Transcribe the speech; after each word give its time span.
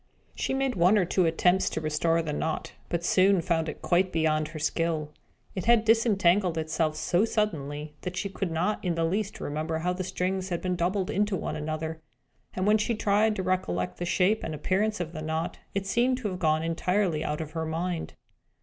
She 0.33 0.55
made 0.55 0.73
one 0.73 0.97
or 0.97 1.05
two 1.05 1.27
attempts 1.27 1.69
to 1.69 1.79
restore 1.79 2.23
the 2.23 2.33
knot, 2.33 2.71
but 2.89 3.03
soon 3.05 3.39
found 3.39 3.69
it 3.69 3.83
quite 3.83 4.11
beyond 4.11 4.47
her 4.47 4.57
skill. 4.57 5.11
It 5.53 5.65
had 5.65 5.85
disentangled 5.85 6.57
itself 6.57 6.95
so 6.95 7.23
suddenly 7.23 7.93
that 8.01 8.17
she 8.17 8.27
could 8.27 8.49
not 8.49 8.83
in 8.83 8.95
the 8.95 9.03
least 9.05 9.39
remember 9.39 9.77
how 9.77 9.93
the 9.93 10.03
strings 10.03 10.49
had 10.49 10.59
been 10.59 10.75
doubled 10.75 11.11
into 11.11 11.35
one 11.37 11.55
another; 11.55 12.01
and 12.55 12.65
when 12.65 12.79
she 12.79 12.95
tried 12.95 13.35
to 13.35 13.43
recollect 13.43 13.97
the 13.97 14.05
shape 14.05 14.43
and 14.43 14.55
appearance 14.55 14.99
of 14.99 15.13
the 15.13 15.21
knot, 15.21 15.59
it 15.75 15.85
seemed 15.85 16.17
to 16.17 16.29
have 16.29 16.39
gone 16.39 16.63
entirely 16.63 17.23
out 17.23 17.39
of 17.39 17.51
her 17.51 17.67
mind. 17.67 18.15